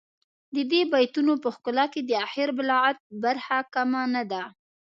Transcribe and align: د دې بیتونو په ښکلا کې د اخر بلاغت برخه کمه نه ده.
د 0.55 0.57
دې 0.71 0.81
بیتونو 0.91 1.33
په 1.43 1.49
ښکلا 1.55 1.85
کې 1.93 2.01
د 2.03 2.11
اخر 2.25 2.47
بلاغت 2.57 2.97
برخه 3.23 3.57
کمه 3.73 4.01
نه 4.15 4.23
ده. 4.31 4.43